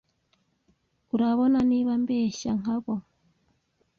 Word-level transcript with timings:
urabona 1.15 1.57
niba 1.69 1.93
mbeshya 2.01 2.51
nkabo 2.59 2.93